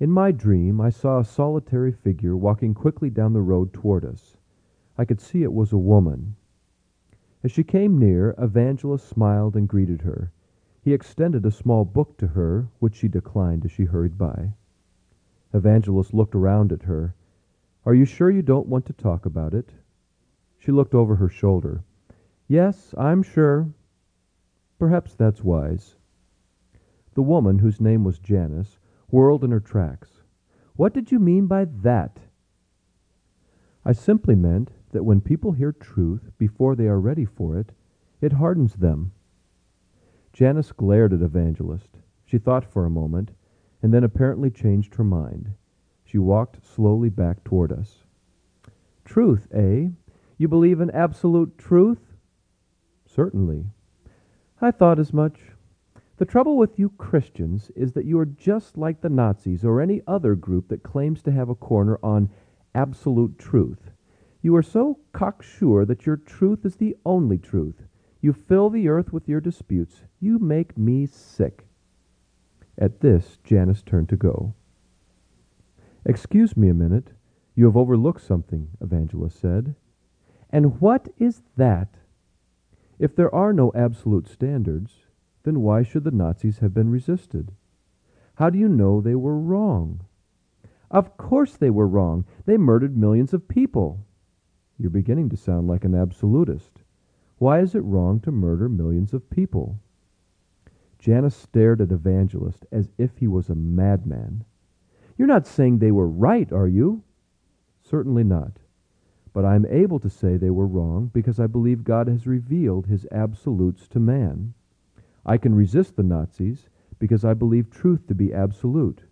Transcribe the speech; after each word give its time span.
In 0.00 0.10
my 0.10 0.32
dream 0.32 0.80
I 0.80 0.88
saw 0.88 1.18
a 1.18 1.24
solitary 1.26 1.92
figure 1.92 2.34
walking 2.34 2.72
quickly 2.72 3.10
down 3.10 3.34
the 3.34 3.42
road 3.42 3.70
toward 3.74 4.02
us. 4.02 4.38
I 4.96 5.04
could 5.04 5.20
see 5.20 5.42
it 5.42 5.52
was 5.52 5.74
a 5.74 5.78
woman. 5.78 6.36
As 7.44 7.50
she 7.50 7.62
came 7.62 7.98
near, 7.98 8.34
Evangelist 8.38 9.06
smiled 9.06 9.56
and 9.56 9.68
greeted 9.68 10.00
her. 10.00 10.32
He 10.80 10.94
extended 10.94 11.44
a 11.44 11.50
small 11.50 11.84
book 11.84 12.16
to 12.16 12.28
her, 12.28 12.68
which 12.78 12.94
she 12.94 13.08
declined 13.08 13.66
as 13.66 13.72
she 13.72 13.84
hurried 13.84 14.16
by. 14.16 14.54
Evangelist 15.52 16.14
looked 16.14 16.34
around 16.34 16.72
at 16.72 16.84
her. 16.84 17.14
"Are 17.84 17.92
you 17.92 18.06
sure 18.06 18.30
you 18.30 18.40
don't 18.40 18.68
want 18.68 18.86
to 18.86 18.94
talk 18.94 19.26
about 19.26 19.52
it?" 19.52 19.74
She 20.56 20.72
looked 20.72 20.94
over 20.94 21.16
her 21.16 21.28
shoulder. 21.28 21.82
"Yes, 22.48 22.94
I'm 22.96 23.22
sure." 23.22 23.68
"Perhaps 24.78 25.14
that's 25.14 25.44
wise." 25.44 25.98
The 27.12 27.22
woman, 27.22 27.58
whose 27.58 27.82
name 27.82 28.02
was 28.02 28.18
Janice, 28.18 28.78
whirled 29.10 29.44
in 29.44 29.50
her 29.50 29.60
tracks. 29.60 30.22
"What 30.76 30.94
did 30.94 31.10
you 31.10 31.18
mean 31.18 31.46
by 31.46 31.64
that?" 31.64 32.20
"I 33.84 33.92
simply 33.92 34.34
meant 34.34 34.72
that 34.90 35.04
when 35.04 35.20
people 35.20 35.52
hear 35.52 35.72
truth 35.72 36.30
before 36.38 36.74
they 36.74 36.88
are 36.88 37.00
ready 37.00 37.24
for 37.24 37.58
it, 37.58 37.72
it 38.20 38.32
hardens 38.34 38.74
them." 38.74 39.12
Janice 40.32 40.72
glared 40.72 41.12
at 41.12 41.22
Evangelist. 41.22 41.98
She 42.24 42.38
thought 42.38 42.64
for 42.64 42.84
a 42.84 42.90
moment, 42.90 43.32
and 43.82 43.92
then 43.92 44.04
apparently 44.04 44.50
changed 44.50 44.94
her 44.94 45.04
mind. 45.04 45.50
She 46.04 46.18
walked 46.18 46.64
slowly 46.64 47.08
back 47.08 47.42
toward 47.44 47.72
us. 47.72 48.04
"Truth, 49.04 49.48
eh? 49.52 49.90
You 50.36 50.48
believe 50.48 50.80
in 50.80 50.90
absolute 50.90 51.58
truth?" 51.58 52.14
"Certainly." 53.04 53.66
"I 54.60 54.70
thought 54.70 54.98
as 54.98 55.12
much. 55.12 55.56
The 56.20 56.26
trouble 56.26 56.58
with 56.58 56.78
you 56.78 56.90
Christians 56.98 57.70
is 57.74 57.92
that 57.92 58.04
you 58.04 58.18
are 58.18 58.26
just 58.26 58.76
like 58.76 59.00
the 59.00 59.08
Nazis 59.08 59.64
or 59.64 59.80
any 59.80 60.02
other 60.06 60.34
group 60.34 60.68
that 60.68 60.82
claims 60.82 61.22
to 61.22 61.32
have 61.32 61.48
a 61.48 61.54
corner 61.54 61.98
on 62.02 62.28
absolute 62.74 63.38
truth. 63.38 63.90
You 64.42 64.54
are 64.56 64.62
so 64.62 64.98
cocksure 65.12 65.86
that 65.86 66.04
your 66.04 66.18
truth 66.18 66.66
is 66.66 66.76
the 66.76 66.94
only 67.06 67.38
truth. 67.38 67.86
You 68.20 68.34
fill 68.34 68.68
the 68.68 68.86
earth 68.86 69.14
with 69.14 69.30
your 69.30 69.40
disputes. 69.40 70.04
You 70.20 70.38
make 70.38 70.76
me 70.76 71.06
sick." 71.06 71.66
At 72.76 73.00
this 73.00 73.38
Janice 73.42 73.82
turned 73.82 74.10
to 74.10 74.16
go. 74.18 74.52
"Excuse 76.04 76.54
me 76.54 76.68
a 76.68 76.74
minute. 76.74 77.14
You 77.54 77.64
have 77.64 77.78
overlooked 77.78 78.20
something," 78.20 78.68
Evangelist 78.82 79.38
said. 79.38 79.74
"And 80.50 80.82
what 80.82 81.08
is 81.16 81.42
that?" 81.56 81.96
"If 82.98 83.16
there 83.16 83.34
are 83.34 83.54
no 83.54 83.72
absolute 83.74 84.28
standards, 84.28 85.06
then 85.42 85.62
why 85.62 85.82
should 85.82 86.04
the 86.04 86.10
Nazis 86.10 86.58
have 86.58 86.74
been 86.74 86.90
resisted? 86.90 87.52
How 88.34 88.50
do 88.50 88.58
you 88.58 88.68
know 88.68 89.00
they 89.00 89.14
were 89.14 89.38
wrong?" 89.38 90.00
"Of 90.90 91.16
course 91.16 91.56
they 91.56 91.70
were 91.70 91.88
wrong. 91.88 92.24
They 92.44 92.58
murdered 92.58 92.96
millions 92.96 93.32
of 93.32 93.48
people." 93.48 94.00
"You're 94.76 94.90
beginning 94.90 95.28
to 95.30 95.36
sound 95.36 95.68
like 95.68 95.84
an 95.84 95.94
absolutist. 95.94 96.82
Why 97.38 97.60
is 97.60 97.74
it 97.74 97.84
wrong 97.84 98.20
to 98.20 98.30
murder 98.30 98.68
millions 98.68 99.14
of 99.14 99.30
people?" 99.30 99.78
Janice 100.98 101.36
stared 101.36 101.80
at 101.80 101.92
Evangelist 101.92 102.66
as 102.70 102.92
if 102.98 103.16
he 103.16 103.26
was 103.26 103.48
a 103.48 103.54
madman. 103.54 104.44
"You're 105.16 105.28
not 105.28 105.46
saying 105.46 105.78
they 105.78 105.92
were 105.92 106.08
right, 106.08 106.52
are 106.52 106.68
you?" 106.68 107.02
"Certainly 107.80 108.24
not. 108.24 108.60
But 109.32 109.46
I 109.46 109.54
am 109.54 109.64
able 109.66 109.98
to 110.00 110.10
say 110.10 110.36
they 110.36 110.50
were 110.50 110.66
wrong 110.66 111.10
because 111.14 111.40
I 111.40 111.46
believe 111.46 111.84
God 111.84 112.08
has 112.08 112.26
revealed 112.26 112.86
his 112.86 113.06
absolutes 113.10 113.88
to 113.88 114.00
man. 114.00 114.52
I 115.26 115.36
can 115.36 115.54
resist 115.54 115.96
the 115.96 116.02
Nazis 116.02 116.68
because 116.98 117.24
I 117.24 117.34
believe 117.34 117.68
truth 117.68 118.06
to 118.06 118.14
be 118.14 118.32
absolute. 118.32 119.04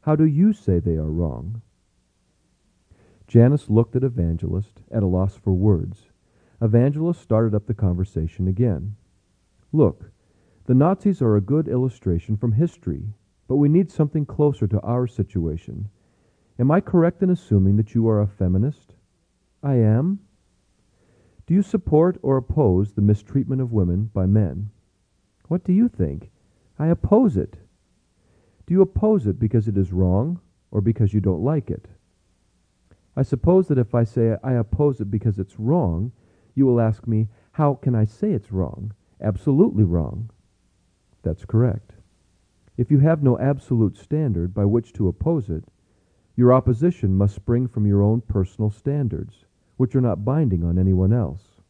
How 0.00 0.16
do 0.16 0.24
you 0.24 0.52
say 0.52 0.78
they 0.78 0.96
are 0.96 1.10
wrong?" 1.10 1.60
Janice 3.26 3.68
looked 3.68 3.94
at 3.96 4.04
Evangelist, 4.04 4.82
at 4.90 5.02
a 5.02 5.06
loss 5.06 5.36
for 5.36 5.52
words. 5.52 6.10
Evangelist 6.60 7.20
started 7.20 7.54
up 7.54 7.66
the 7.66 7.74
conversation 7.74 8.48
again. 8.48 8.96
"Look, 9.72 10.10
the 10.64 10.74
Nazis 10.74 11.20
are 11.20 11.36
a 11.36 11.40
good 11.40 11.68
illustration 11.68 12.36
from 12.36 12.52
history. 12.52 13.14
But 13.48 13.56
we 13.56 13.68
need 13.68 13.90
something 13.90 14.24
closer 14.24 14.66
to 14.68 14.80
our 14.80 15.06
situation. 15.06 15.90
Am 16.58 16.70
I 16.70 16.80
correct 16.80 17.22
in 17.22 17.28
assuming 17.28 17.76
that 17.76 17.94
you 17.94 18.08
are 18.08 18.20
a 18.20 18.26
feminist?" 18.26 18.94
"I 19.62 19.74
am." 19.74 20.20
"Do 21.46 21.52
you 21.52 21.60
support 21.60 22.16
or 22.22 22.38
oppose 22.38 22.92
the 22.92 23.02
mistreatment 23.02 23.60
of 23.60 23.72
women 23.72 24.10
by 24.14 24.24
men?" 24.24 24.70
"What 25.52 25.64
do 25.64 25.72
you 25.74 25.86
think? 25.86 26.30
I 26.78 26.86
oppose 26.86 27.36
it." 27.36 27.58
"Do 28.64 28.72
you 28.72 28.80
oppose 28.80 29.26
it 29.26 29.38
because 29.38 29.68
it 29.68 29.76
is 29.76 29.92
wrong, 29.92 30.40
or 30.70 30.80
because 30.80 31.12
you 31.12 31.20
don't 31.20 31.44
like 31.44 31.70
it?" 31.70 31.88
"I 33.14 33.20
suppose 33.20 33.68
that 33.68 33.76
if 33.76 33.94
I 33.94 34.02
say 34.04 34.38
I 34.42 34.54
oppose 34.54 35.02
it 35.02 35.10
because 35.10 35.38
it's 35.38 35.60
wrong, 35.60 36.12
you 36.54 36.64
will 36.64 36.80
ask 36.80 37.06
me, 37.06 37.28
how 37.50 37.74
can 37.74 37.94
I 37.94 38.06
say 38.06 38.32
it's 38.32 38.50
wrong? 38.50 38.94
Absolutely 39.20 39.84
wrong." 39.84 40.30
"That's 41.20 41.44
correct. 41.44 41.96
If 42.78 42.90
you 42.90 43.00
have 43.00 43.22
no 43.22 43.38
absolute 43.38 43.98
standard 43.98 44.54
by 44.54 44.64
which 44.64 44.94
to 44.94 45.06
oppose 45.06 45.50
it, 45.50 45.66
your 46.34 46.54
opposition 46.54 47.14
must 47.14 47.34
spring 47.34 47.66
from 47.66 47.84
your 47.84 48.00
own 48.00 48.22
personal 48.22 48.70
standards, 48.70 49.44
which 49.76 49.94
are 49.94 50.00
not 50.00 50.24
binding 50.24 50.64
on 50.64 50.78
anyone 50.78 51.12
else." 51.12 51.60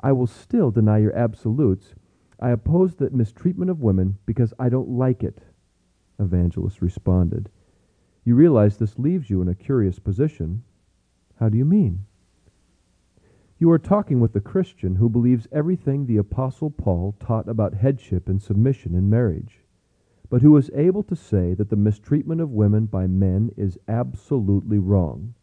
"I 0.00 0.10
will 0.10 0.26
still 0.26 0.72
deny 0.72 0.98
your 0.98 1.14
absolutes. 1.14 1.94
I 2.38 2.50
oppose 2.50 2.94
the 2.94 3.10
mistreatment 3.10 3.70
of 3.70 3.80
women 3.82 4.18
because 4.26 4.52
I 4.58 4.68
don't 4.68 4.90
like 4.90 5.24
it," 5.24 5.42
Evangelist 6.18 6.82
responded. 6.82 7.50
"You 8.24 8.34
realize 8.34 8.76
this 8.76 8.98
leaves 8.98 9.30
you 9.30 9.40
in 9.40 9.48
a 9.48 9.54
curious 9.54 9.98
position." 9.98 10.62
"How 11.36 11.48
do 11.48 11.56
you 11.56 11.64
mean?" 11.64 12.06
"You 13.58 13.70
are 13.70 13.78
talking 13.78 14.20
with 14.20 14.36
a 14.36 14.40
Christian 14.40 14.96
who 14.96 15.08
believes 15.08 15.48
everything 15.50 16.06
the 16.06 16.18
Apostle 16.18 16.70
Paul 16.70 17.16
taught 17.18 17.48
about 17.48 17.74
headship 17.74 18.28
and 18.28 18.42
submission 18.42 18.94
in 18.94 19.08
marriage 19.08 19.66
but 20.28 20.42
who 20.42 20.56
is 20.56 20.70
able 20.74 21.02
to 21.04 21.14
say 21.14 21.54
that 21.54 21.68
the 21.68 21.76
mistreatment 21.76 22.40
of 22.40 22.50
women 22.50 22.86
by 22.86 23.06
men 23.06 23.50
is 23.56 23.78
absolutely 23.86 24.78
wrong. 24.78 25.34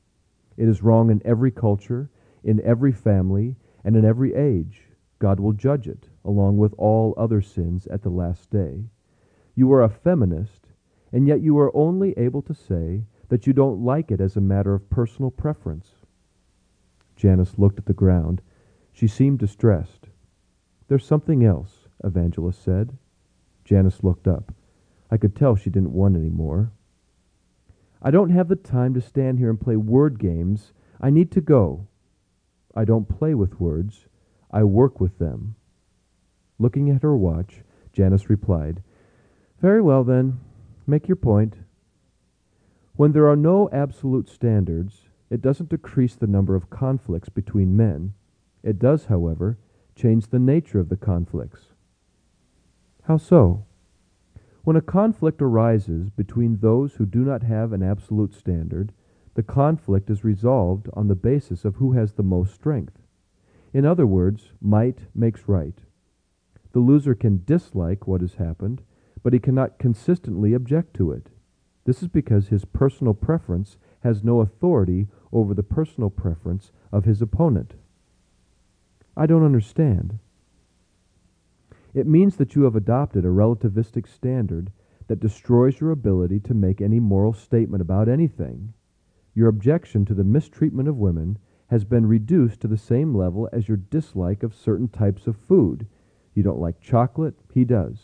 It 0.58 0.68
is 0.68 0.84
wrong 0.84 1.10
in 1.10 1.22
every 1.24 1.52
culture, 1.52 2.10
in 2.44 2.60
every 2.62 2.92
family, 2.92 3.56
and 3.84 3.96
in 3.96 4.04
every 4.06 4.34
age. 4.34 4.90
God 5.20 5.40
will 5.40 5.54
judge 5.54 5.88
it, 5.88 6.10
along 6.26 6.58
with 6.58 6.74
all 6.78 7.14
other 7.18 7.42
sins 7.42 7.88
at 7.88 8.02
the 8.02 8.10
last 8.10 8.50
day. 8.50 8.86
You 9.56 9.72
are 9.74 9.84
a 9.84 9.90
feminist, 9.90 10.68
and 11.12 11.28
yet 11.28 11.42
you 11.42 11.58
are 11.60 11.76
only 11.76 12.18
able 12.18 12.42
to 12.44 12.54
say 12.54 13.04
that 13.30 13.46
you 13.46 13.54
don't 13.54 13.84
like 13.84 14.12
it 14.12 14.22
as 14.22 14.36
a 14.36 14.42
matter 14.42 14.74
of 14.74 14.90
personal 14.90 15.32
preference. 15.32 15.90
Janice 17.16 17.58
looked 17.58 17.80
at 17.80 17.86
the 17.86 17.94
ground. 17.94 18.42
She 18.92 19.08
seemed 19.08 19.40
distressed. 19.40 20.08
There's 20.88 21.06
something 21.06 21.44
else, 21.44 21.88
Evangelist 22.04 22.64
said. 22.64 22.98
Janice 23.64 24.04
looked 24.04 24.28
up. 24.28 24.54
I 25.10 25.18
could 25.18 25.36
tell 25.36 25.56
she 25.56 25.70
didn't 25.70 25.94
want 25.94 26.16
any 26.16 26.30
more. 26.30 26.72
I 28.02 28.12
don't 28.12 28.32
have 28.32 28.50
the 28.50 28.56
time 28.56 28.94
to 28.96 29.02
stand 29.02 29.40
here 29.40 29.50
and 29.50 29.60
play 29.60 29.78
word 29.78 30.20
games. 30.20 30.74
I 31.00 31.10
need 31.10 31.32
to 31.32 31.42
go. 31.42 31.88
I 32.76 32.84
don't 32.86 33.08
play 33.08 33.34
with 33.34 33.60
words. 33.60 34.08
I 34.52 34.64
work 34.64 35.00
with 35.00 35.20
them. 35.20 35.56
Looking 36.64 36.90
at 36.90 37.02
her 37.02 37.18
watch, 37.18 37.62
Janice 37.92 38.30
replied, 38.30 38.82
Very 39.60 39.82
well, 39.82 40.06
then. 40.06 40.40
Make 40.88 41.10
your 41.10 41.18
point. 41.18 41.58
When 42.96 43.12
there 43.12 43.28
are 43.28 43.36
no 43.36 43.70
absolute 43.74 44.30
standards, 44.30 45.10
it 45.30 45.42
doesn't 45.42 45.68
decrease 45.68 46.16
the 46.16 46.26
number 46.26 46.56
of 46.56 46.70
conflicts 46.70 47.28
between 47.28 47.76
men. 47.76 48.14
It 48.64 48.80
does, 48.80 49.08
however, 49.08 49.58
change 49.94 50.28
the 50.28 50.40
nature 50.40 50.80
of 50.80 50.88
the 50.88 50.96
conflicts. 50.96 51.74
How 53.10 53.18
so? 53.18 53.66
When 54.64 54.78
a 54.78 54.82
conflict 54.82 55.42
arises 55.42 56.10
between 56.12 56.60
those 56.60 56.94
who 56.94 57.06
do 57.06 57.26
not 57.26 57.44
have 57.44 57.74
an 57.74 57.84
absolute 57.84 58.34
standard, 58.34 58.94
the 59.34 59.44
conflict 59.44 60.10
is 60.10 60.24
resolved 60.24 60.88
on 60.94 61.10
the 61.10 61.16
basis 61.16 61.66
of 61.66 61.76
who 61.76 61.92
has 61.92 62.14
the 62.14 62.24
most 62.24 62.54
strength. 62.54 63.00
In 63.74 63.86
other 63.86 64.08
words, 64.08 64.54
might 64.62 65.00
makes 65.14 65.50
right. 65.50 65.78
The 66.74 66.80
loser 66.80 67.16
can 67.16 67.44
dislike 67.46 68.08
what 68.08 68.22
has 68.22 68.36
happened, 68.36 68.82
but 69.22 69.32
he 69.34 69.40
cannot 69.40 69.80
consistently 69.80 70.54
object 70.54 70.96
to 70.96 71.12
it. 71.12 71.30
This 71.86 72.02
is 72.02 72.08
because 72.08 72.48
his 72.48 72.66
personal 72.66 73.14
preference 73.14 73.78
has 74.02 74.24
no 74.24 74.42
authority 74.42 75.08
over 75.32 75.54
the 75.54 75.64
personal 75.64 76.10
preference 76.10 76.72
of 76.92 77.06
his 77.06 77.22
opponent. 77.22 77.76
I 79.16 79.26
don't 79.26 79.46
understand. 79.46 80.20
It 81.94 82.08
means 82.08 82.38
that 82.38 82.56
you 82.56 82.64
have 82.64 82.76
adopted 82.76 83.24
a 83.24 83.30
relativistic 83.30 84.08
standard 84.08 84.72
that 85.08 85.20
destroys 85.20 85.80
your 85.80 85.92
ability 85.92 86.40
to 86.40 86.54
make 86.54 86.82
any 86.82 87.00
moral 87.00 87.34
statement 87.34 87.82
about 87.82 88.10
anything. 88.10 88.74
Your 89.36 89.48
objection 89.48 90.06
to 90.06 90.14
the 90.14 90.24
mistreatment 90.24 90.88
of 90.88 90.98
women 90.98 91.38
has 91.68 91.84
been 91.84 92.08
reduced 92.08 92.62
to 92.62 92.68
the 92.68 92.78
same 92.78 93.14
level 93.14 93.48
as 93.52 93.68
your 93.68 93.78
dislike 93.78 94.42
of 94.42 94.56
certain 94.56 94.88
types 94.88 95.28
of 95.28 95.36
food. 95.36 95.88
You 96.34 96.44
don't 96.44 96.60
like 96.60 96.82
chocolate, 96.82 97.36
he 97.54 97.64
does. 97.66 97.98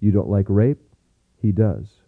You 0.00 0.10
don't 0.12 0.28
like 0.28 0.46
rape, 0.48 0.80
he 1.36 1.52
does. 1.52 2.02